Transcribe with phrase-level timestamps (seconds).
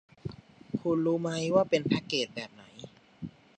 [0.81, 2.63] คุณรู้มั้ยว่าเป็นแพ็คเกจแบบไหน